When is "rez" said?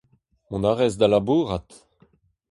0.73-0.95